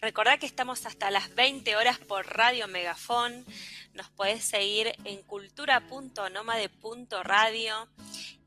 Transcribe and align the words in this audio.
Recordá 0.00 0.38
que 0.38 0.46
estamos 0.46 0.86
hasta 0.86 1.10
las 1.10 1.34
20 1.34 1.74
horas 1.74 1.98
por 1.98 2.24
Radio 2.24 2.68
Megafón. 2.68 3.44
Nos 3.94 4.08
podés 4.10 4.44
seguir 4.44 4.92
en 5.04 5.22
cultura.nomade.radio. 5.22 7.88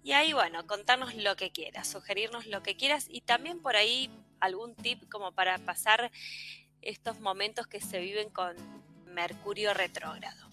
Y 0.01 0.13
ahí, 0.13 0.31
bueno, 0.31 0.65
contarnos 0.65 1.13
lo 1.15 1.35
que 1.35 1.51
quieras, 1.51 1.89
sugerirnos 1.89 2.47
lo 2.47 2.63
que 2.63 2.77
quieras 2.77 3.07
y 3.09 3.19
también 3.19 3.61
por 3.61 3.75
ahí 3.75 4.09
algún 4.39 4.75
tip 4.75 5.09
como 5.09 5.33
para 5.33 5.57
pasar 5.57 6.09
estos 6.81 7.19
momentos 7.19 7.67
que 7.67 7.81
se 7.81 7.99
viven 7.99 8.29
con 8.29 8.55
Mercurio 9.07 9.73
retrógrado. 9.73 10.49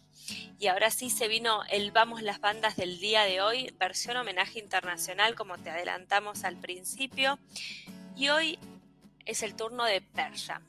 Y 0.58 0.66
ahora 0.66 0.90
sí 0.90 1.10
se 1.10 1.28
vino 1.28 1.62
el 1.70 1.92
Vamos 1.92 2.22
las 2.22 2.40
bandas 2.40 2.74
del 2.74 2.98
día 2.98 3.22
de 3.22 3.40
hoy, 3.40 3.72
versión 3.78 4.16
homenaje 4.16 4.58
internacional 4.58 5.36
como 5.36 5.58
te 5.58 5.70
adelantamos 5.70 6.42
al 6.42 6.56
principio. 6.56 7.38
Y 8.16 8.30
hoy 8.30 8.58
es 9.28 9.42
el 9.42 9.54
turno 9.54 9.84
de 9.84 10.00
Persham. 10.00 10.66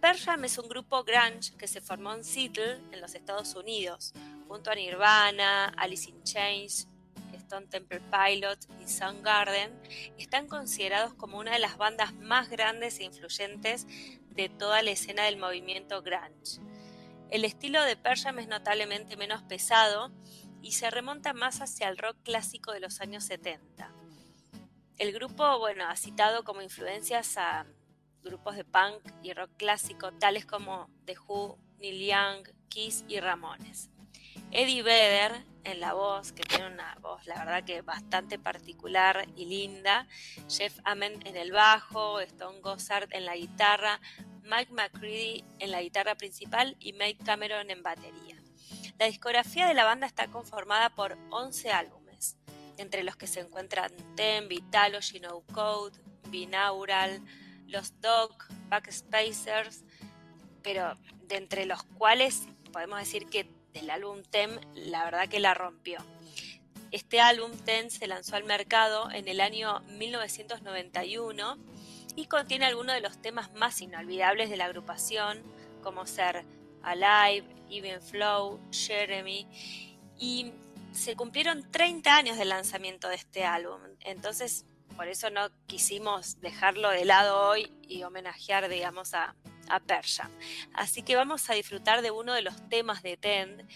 Persham 0.00 0.44
es 0.44 0.58
un 0.58 0.68
grupo 0.68 1.02
grunge 1.04 1.56
que 1.56 1.66
se 1.66 1.80
formó 1.80 2.12
en 2.12 2.22
Seattle, 2.22 2.82
en 2.92 3.00
los 3.00 3.14
Estados 3.14 3.54
Unidos, 3.54 4.12
junto 4.46 4.70
a 4.70 4.74
Nirvana, 4.74 5.72
Alice 5.78 6.10
in 6.10 6.22
Chains, 6.22 6.86
Stone 7.32 7.66
Temple 7.68 8.02
Pilots 8.10 8.68
y 8.78 8.88
Soundgarden. 8.88 9.72
Están 10.18 10.48
considerados 10.48 11.14
como 11.14 11.38
una 11.38 11.52
de 11.52 11.58
las 11.58 11.78
bandas 11.78 12.12
más 12.12 12.50
grandes 12.50 13.00
e 13.00 13.04
influyentes 13.04 13.86
de 14.28 14.50
toda 14.50 14.82
la 14.82 14.90
escena 14.90 15.24
del 15.24 15.38
movimiento 15.38 16.02
grunge. 16.02 16.60
El 17.30 17.46
estilo 17.46 17.82
de 17.84 17.96
Persham 17.96 18.38
es 18.38 18.48
notablemente 18.48 19.16
menos 19.16 19.42
pesado 19.44 20.12
y 20.60 20.72
se 20.72 20.90
remonta 20.90 21.32
más 21.32 21.62
hacia 21.62 21.88
el 21.88 21.96
rock 21.96 22.18
clásico 22.22 22.72
de 22.72 22.80
los 22.80 23.00
años 23.00 23.24
70. 23.24 23.90
El 24.98 25.12
grupo, 25.12 25.58
bueno, 25.58 25.88
ha 25.88 25.96
citado 25.96 26.44
como 26.44 26.60
influencias 26.60 27.38
a 27.38 27.66
grupos 28.24 28.56
de 28.56 28.64
punk 28.64 29.02
y 29.22 29.32
rock 29.32 29.50
clásico 29.56 30.12
tales 30.12 30.46
como 30.46 30.88
The 31.04 31.16
Who, 31.26 31.58
Neil 31.78 32.06
Young, 32.06 32.48
Kiss 32.68 33.04
y 33.06 33.20
Ramones. 33.20 33.90
Eddie 34.50 34.82
Vedder 34.82 35.44
en 35.64 35.80
la 35.80 35.94
voz, 35.94 36.32
que 36.32 36.42
tiene 36.42 36.66
una 36.66 36.96
voz 37.00 37.26
la 37.26 37.38
verdad 37.38 37.64
que 37.64 37.82
bastante 37.82 38.38
particular 38.38 39.26
y 39.36 39.46
linda, 39.46 40.06
Jeff 40.48 40.78
Ament 40.84 41.26
en 41.26 41.36
el 41.36 41.52
bajo, 41.52 42.20
Stone 42.20 42.60
Gossard 42.60 43.08
en 43.12 43.24
la 43.24 43.36
guitarra, 43.36 44.00
Mike 44.42 44.72
McCready 44.72 45.44
en 45.58 45.70
la 45.70 45.82
guitarra 45.82 46.14
principal 46.14 46.76
y 46.78 46.92
Mike 46.92 47.24
Cameron 47.24 47.70
en 47.70 47.82
batería. 47.82 48.40
La 48.98 49.06
discografía 49.06 49.66
de 49.66 49.74
la 49.74 49.84
banda 49.84 50.06
está 50.06 50.28
conformada 50.28 50.90
por 50.90 51.16
11 51.30 51.72
álbumes, 51.72 52.36
entre 52.76 53.02
los 53.02 53.16
que 53.16 53.26
se 53.26 53.40
encuentran 53.40 53.90
Ten, 54.14 54.48
Vitalo, 54.48 54.98
No 55.20 55.42
Code, 55.52 55.98
Binaural, 56.28 57.22
los 57.66 58.00
Dog, 58.00 58.34
Backspacers, 58.68 59.84
pero 60.62 60.94
de 61.28 61.36
entre 61.36 61.66
los 61.66 61.82
cuales 61.82 62.48
podemos 62.72 62.98
decir 62.98 63.26
que 63.26 63.48
del 63.72 63.90
álbum 63.90 64.22
Tem 64.22 64.50
la 64.74 65.04
verdad 65.04 65.28
que 65.28 65.40
la 65.40 65.54
rompió. 65.54 65.98
Este 66.90 67.20
álbum 67.20 67.50
Ten 67.64 67.90
se 67.90 68.06
lanzó 68.06 68.36
al 68.36 68.44
mercado 68.44 69.10
en 69.10 69.26
el 69.26 69.40
año 69.40 69.80
1991 69.98 71.58
y 72.16 72.26
contiene 72.26 72.66
algunos 72.66 72.94
de 72.94 73.00
los 73.00 73.20
temas 73.20 73.52
más 73.54 73.80
inolvidables 73.80 74.48
de 74.48 74.56
la 74.56 74.66
agrupación, 74.66 75.42
como 75.82 76.06
ser 76.06 76.44
Alive, 76.82 77.46
Even 77.68 78.00
Flow, 78.00 78.60
Jeremy, 78.70 79.46
y 80.18 80.52
se 80.92 81.16
cumplieron 81.16 81.68
30 81.70 82.16
años 82.16 82.38
del 82.38 82.50
lanzamiento 82.50 83.08
de 83.08 83.16
este 83.16 83.44
álbum, 83.44 83.80
entonces 84.00 84.64
por 84.96 85.08
eso 85.08 85.30
no 85.30 85.48
quisimos 85.66 86.40
dejarlo 86.40 86.90
de 86.90 87.04
lado 87.04 87.48
hoy 87.48 87.72
y 87.82 88.02
homenajear, 88.02 88.68
digamos, 88.68 89.14
a, 89.14 89.34
a 89.68 89.80
Persia. 89.80 90.30
Así 90.72 91.02
que 91.02 91.16
vamos 91.16 91.48
a 91.50 91.54
disfrutar 91.54 92.02
de 92.02 92.10
uno 92.10 92.32
de 92.32 92.42
los 92.42 92.68
temas 92.68 93.02
de 93.02 93.16
Tend, 93.16 93.68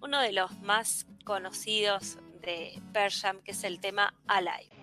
uno 0.00 0.20
de 0.20 0.32
los 0.32 0.58
más 0.60 1.06
conocidos 1.24 2.18
de 2.40 2.80
Persham, 2.92 3.42
que 3.42 3.52
es 3.52 3.64
el 3.64 3.80
tema 3.80 4.14
Alive. 4.26 4.79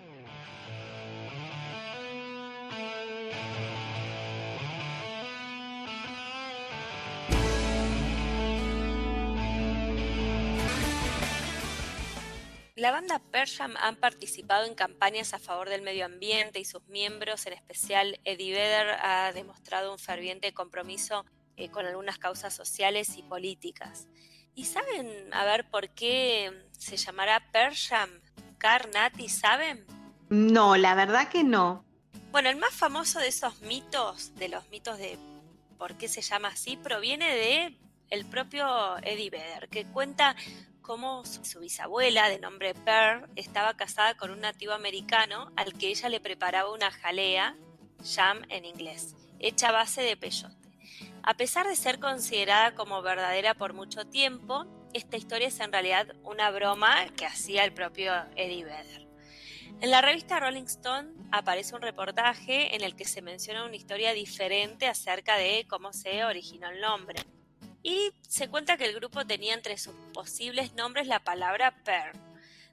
La 12.78 12.92
banda 12.92 13.18
Persham 13.18 13.74
han 13.80 13.96
participado 13.96 14.64
en 14.64 14.76
campañas 14.76 15.34
a 15.34 15.40
favor 15.40 15.68
del 15.68 15.82
medio 15.82 16.04
ambiente 16.04 16.60
y 16.60 16.64
sus 16.64 16.86
miembros, 16.86 17.44
en 17.46 17.54
especial 17.54 18.20
Eddie 18.24 18.52
Vedder, 18.52 18.90
ha 19.02 19.32
demostrado 19.32 19.90
un 19.90 19.98
ferviente 19.98 20.54
compromiso 20.54 21.24
eh, 21.56 21.70
con 21.70 21.86
algunas 21.86 22.18
causas 22.18 22.54
sociales 22.54 23.16
y 23.16 23.24
políticas. 23.24 24.06
¿Y 24.54 24.66
saben, 24.66 25.08
a 25.32 25.44
ver, 25.44 25.68
por 25.68 25.88
qué 25.88 26.52
se 26.70 26.96
llamará 26.96 27.50
Persham? 27.50 28.10
Carnati, 28.58 29.28
¿saben? 29.28 29.84
No, 30.28 30.76
la 30.76 30.94
verdad 30.94 31.28
que 31.28 31.42
no. 31.42 31.84
Bueno, 32.30 32.48
el 32.48 32.58
más 32.58 32.74
famoso 32.74 33.18
de 33.18 33.26
esos 33.26 33.60
mitos, 33.62 34.36
de 34.36 34.50
los 34.50 34.68
mitos 34.68 34.98
de 34.98 35.18
por 35.78 35.96
qué 35.96 36.06
se 36.06 36.22
llama 36.22 36.46
así, 36.46 36.76
proviene 36.76 37.34
de 37.34 37.76
el 38.10 38.24
propio 38.24 38.98
Eddie 38.98 39.30
Vedder, 39.30 39.68
que 39.68 39.84
cuenta 39.84 40.36
cómo 40.88 41.22
su 41.26 41.60
bisabuela, 41.60 42.30
de 42.30 42.38
nombre 42.38 42.72
Pearl, 42.72 43.28
estaba 43.36 43.76
casada 43.76 44.16
con 44.16 44.30
un 44.30 44.40
nativo 44.40 44.72
americano 44.72 45.52
al 45.54 45.74
que 45.74 45.88
ella 45.88 46.08
le 46.08 46.18
preparaba 46.18 46.72
una 46.72 46.90
jalea, 46.90 47.54
jam 48.02 48.40
en 48.48 48.64
inglés, 48.64 49.14
hecha 49.38 49.68
a 49.68 49.72
base 49.72 50.00
de 50.00 50.16
peyote. 50.16 50.56
A 51.22 51.34
pesar 51.34 51.66
de 51.66 51.76
ser 51.76 52.00
considerada 52.00 52.74
como 52.74 53.02
verdadera 53.02 53.52
por 53.52 53.74
mucho 53.74 54.06
tiempo, 54.06 54.64
esta 54.94 55.18
historia 55.18 55.48
es 55.48 55.60
en 55.60 55.72
realidad 55.72 56.06
una 56.24 56.50
broma 56.50 57.06
que 57.14 57.26
hacía 57.26 57.64
el 57.64 57.74
propio 57.74 58.14
Eddie 58.34 58.64
Vedder. 58.64 59.06
En 59.82 59.90
la 59.90 60.00
revista 60.00 60.40
Rolling 60.40 60.64
Stone 60.64 61.10
aparece 61.32 61.74
un 61.74 61.82
reportaje 61.82 62.74
en 62.74 62.82
el 62.82 62.96
que 62.96 63.04
se 63.04 63.20
menciona 63.20 63.66
una 63.66 63.76
historia 63.76 64.14
diferente 64.14 64.86
acerca 64.86 65.36
de 65.36 65.66
cómo 65.68 65.92
se 65.92 66.24
originó 66.24 66.70
el 66.70 66.80
nombre. 66.80 67.20
Y 67.82 68.12
se 68.28 68.48
cuenta 68.48 68.76
que 68.76 68.86
el 68.86 68.94
grupo 68.94 69.26
tenía 69.26 69.54
entre 69.54 69.78
sus 69.78 69.94
posibles 70.12 70.74
nombres 70.74 71.06
la 71.06 71.20
palabra 71.20 71.82
Pearl. 71.84 72.18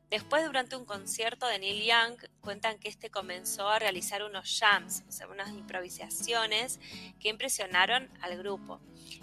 Después, 0.10 0.46
durante 0.46 0.76
un 0.76 0.86
concierto 0.86 1.48
de 1.48 1.60
Neil 1.60 1.84
Young, 1.84 2.18
cuentan 2.42 2.78
que 2.80 2.90
este 2.90 3.10
comenzó 3.10 3.68
a 3.68 3.80
realizar 3.80 4.24
unos 4.24 4.60
jams, 4.60 5.04
o 5.08 5.12
sea, 5.12 5.28
unas 5.28 5.50
improvisaciones 5.50 6.80
que 7.20 7.30
impresionaron 7.30 8.10
al 8.22 8.38
grupo. 8.38 8.80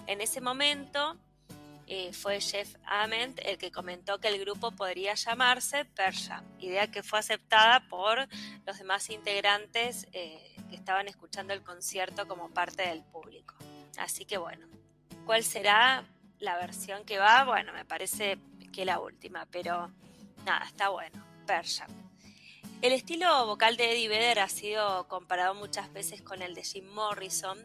En 0.07 0.21
ese 0.21 0.41
momento 0.41 1.17
eh, 1.87 2.13
fue 2.13 2.41
Jeff 2.41 2.75
Ament 2.85 3.39
el 3.45 3.59
que 3.59 3.71
comentó 3.71 4.19
que 4.19 4.29
el 4.29 4.41
grupo 4.41 4.73
podría 4.73 5.15
llamarse 5.15 5.85
Persia, 5.85 6.43
idea 6.59 6.91
que 6.91 7.03
fue 7.03 7.19
aceptada 7.19 7.87
por 7.89 8.29
los 8.67 8.79
demás 8.79 9.11
integrantes 9.11 10.07
eh, 10.13 10.57
que 10.69 10.75
estaban 10.75 11.07
escuchando 11.07 11.53
el 11.53 11.63
concierto 11.63 12.27
como 12.27 12.51
parte 12.51 12.83
del 12.83 13.03
público. 13.05 13.55
Así 13.99 14.25
que 14.25 14.39
bueno, 14.39 14.67
¿Cuál 15.27 15.45
será 15.45 16.05
la 16.39 16.57
versión 16.57 17.05
que 17.05 17.19
va? 17.19 17.45
Bueno, 17.45 17.73
me 17.73 17.85
parece 17.85 18.39
que 18.73 18.85
la 18.85 18.99
última, 18.99 19.47
pero 19.47 19.91
nada, 20.45 20.65
está 20.67 20.89
bueno. 20.89 21.25
Persia. 21.47 21.87
El 22.81 22.93
estilo 22.93 23.47
vocal 23.47 23.77
de 23.77 23.93
Eddie 23.93 24.09
Vedder 24.09 24.41
ha 24.41 24.49
sido 24.49 25.07
comparado 25.07 25.55
muchas 25.55 25.93
veces 25.93 26.23
con 26.23 26.43
el 26.43 26.55
de 26.55 26.65
Jim 26.65 26.89
Morrison 26.93 27.59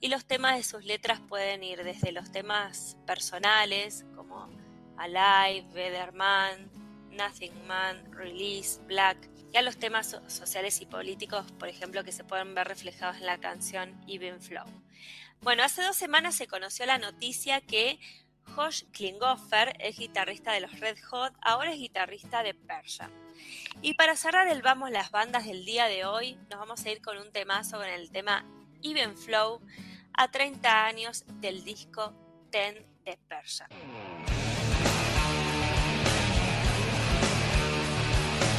y 0.00 0.08
los 0.08 0.24
temas 0.24 0.56
de 0.56 0.62
sus 0.62 0.84
letras 0.84 1.20
pueden 1.20 1.62
ir 1.62 1.84
desde 1.84 2.12
los 2.12 2.32
temas 2.32 2.96
personales 3.06 4.06
como 4.14 4.48
Alive, 4.96 5.66
Vedder 5.72 6.12
Man, 6.12 6.70
Nothing 7.10 7.66
Man, 7.66 8.10
Release, 8.12 8.80
Black, 8.86 9.18
y 9.52 9.56
a 9.56 9.62
los 9.62 9.78
temas 9.78 10.16
sociales 10.26 10.80
y 10.80 10.86
políticos, 10.86 11.46
por 11.58 11.68
ejemplo, 11.68 12.04
que 12.04 12.12
se 12.12 12.24
pueden 12.24 12.54
ver 12.54 12.68
reflejados 12.68 13.16
en 13.16 13.26
la 13.26 13.38
canción 13.38 14.00
Even 14.06 14.40
Flow. 14.40 14.66
Bueno, 15.40 15.62
hace 15.62 15.82
dos 15.82 15.96
semanas 15.96 16.34
se 16.34 16.46
conoció 16.46 16.84
la 16.86 16.98
noticia 16.98 17.60
que 17.60 17.98
Josh 18.54 18.84
Klinghoffer 18.92 19.76
es 19.78 19.98
guitarrista 19.98 20.52
de 20.52 20.60
los 20.60 20.80
Red 20.80 20.98
Hot, 21.10 21.34
ahora 21.42 21.72
es 21.72 21.78
guitarrista 21.78 22.42
de 22.42 22.54
Persia. 22.54 23.10
Y 23.82 23.94
para 23.94 24.16
cerrar 24.16 24.48
el 24.48 24.62
Vamos 24.62 24.90
las 24.90 25.10
bandas 25.10 25.46
del 25.46 25.64
día 25.64 25.86
de 25.86 26.04
hoy, 26.04 26.34
nos 26.50 26.58
vamos 26.58 26.84
a 26.84 26.90
ir 26.90 27.00
con 27.00 27.18
un 27.18 27.30
temazo 27.30 27.78
con 27.78 27.86
el 27.86 28.10
tema 28.10 28.44
Even 28.82 29.16
Flow 29.16 29.60
a 30.12 30.30
30 30.30 30.84
años 30.84 31.24
del 31.40 31.64
disco 31.64 32.12
Ten 32.50 32.84
de 33.04 33.16
Persia. 33.28 33.68